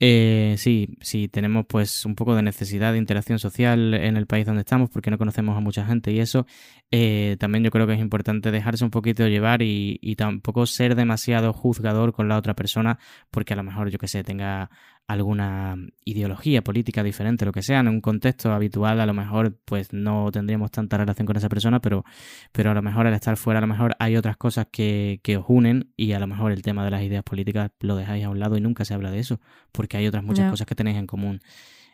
[0.00, 4.46] Eh, sí, sí, tenemos pues un poco de necesidad de interacción social en el país
[4.46, 6.46] donde estamos porque no conocemos a mucha gente y eso
[6.92, 10.94] eh, también yo creo que es importante dejarse un poquito llevar y, y tampoco ser
[10.94, 13.00] demasiado juzgador con la otra persona
[13.32, 14.70] porque a lo mejor yo que sé tenga
[15.08, 19.92] alguna ideología política diferente, lo que sea, en un contexto habitual a lo mejor pues
[19.92, 22.04] no tendríamos tanta relación con esa persona, pero,
[22.52, 25.38] pero a lo mejor al estar fuera a lo mejor hay otras cosas que, que
[25.38, 28.28] os unen y a lo mejor el tema de las ideas políticas lo dejáis a
[28.28, 29.40] un lado y nunca se habla de eso
[29.72, 31.40] porque hay otras muchas cosas que tenéis en común.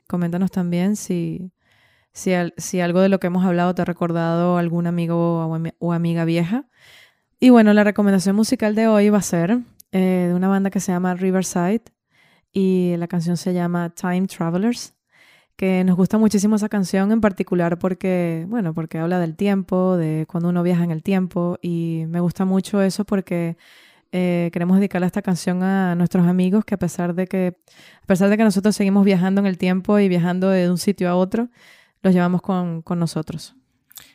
[0.09, 1.53] Coméntanos también si,
[2.13, 5.57] si, al- si algo de lo que hemos hablado te ha recordado algún amigo o,
[5.57, 6.65] ami- o amiga vieja.
[7.41, 9.59] Y bueno, la recomendación musical de hoy va a ser
[9.93, 11.83] eh, de una banda que se llama Riverside
[12.55, 14.95] y la canción se llama Time Travelers,
[15.57, 20.25] que nos gusta muchísimo esa canción en particular porque, bueno, porque habla del tiempo, de
[20.29, 23.57] cuando uno viaja en el tiempo y me gusta mucho eso porque
[24.13, 27.57] eh, queremos dedicarle esta canción a nuestros amigos que a pesar de que
[28.03, 31.11] a pesar de que nosotros seguimos viajando en el tiempo y viajando de un sitio
[31.11, 31.49] a otro,
[32.03, 33.57] los llevamos con, con nosotros.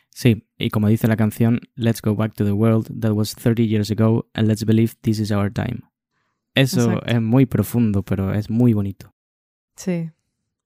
[0.08, 3.66] Sí, y como dice la canción, Let's go back to the world that was 30
[3.66, 5.89] years ago and let's believe this is our time.
[6.60, 7.06] Eso Exacto.
[7.06, 9.12] es muy profundo, pero es muy bonito.
[9.76, 10.10] Sí,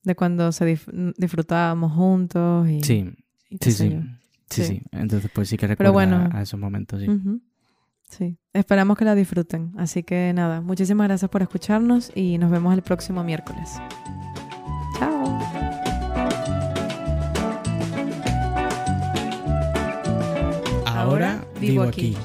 [0.03, 3.13] de cuando se dif- disfrutábamos juntos y, Sí,
[3.51, 4.01] y sí, sí.
[4.51, 4.65] Sí, Sí.
[4.65, 4.83] sí.
[4.93, 6.29] Entonces, pues sí que Pero recuerda bueno.
[6.37, 7.09] a esos momentos, sí.
[8.11, 9.73] Sí, esperamos que la disfruten.
[9.79, 13.71] Así que nada, muchísimas gracias por escucharnos y nos vemos el próximo miércoles.
[14.99, 15.25] Chao.
[20.87, 22.17] Ahora vivo aquí.